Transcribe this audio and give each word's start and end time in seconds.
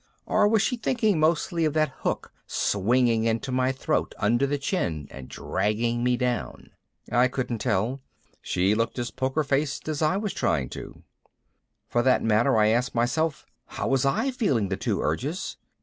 Or 0.25 0.47
was 0.47 0.63
she 0.63 0.77
thinking 0.77 1.19
mostly 1.19 1.63
of 1.63 1.73
that 1.73 1.93
hook 1.99 2.33
swinging 2.47 3.25
into 3.25 3.51
my 3.51 3.71
throat 3.71 4.15
under 4.17 4.47
the 4.47 4.57
chin 4.57 5.07
and 5.11 5.29
dragging 5.29 6.03
me 6.03 6.17
down? 6.17 6.71
I 7.11 7.27
couldn't 7.27 7.59
tell. 7.59 8.01
She 8.41 8.73
looked 8.73 8.97
as 8.97 9.11
poker 9.11 9.43
faced 9.43 9.87
as 9.87 10.01
I 10.01 10.17
was 10.17 10.33
trying 10.33 10.69
to. 10.69 11.03
For 11.87 12.01
that 12.01 12.23
matter, 12.23 12.57
I 12.57 12.69
asked 12.69 12.95
myself, 12.95 13.45
how 13.67 13.89
was 13.89 14.03
I 14.03 14.31
feeling 14.31 14.69
the 14.69 14.75
two 14.75 15.03
urges? 15.03 15.57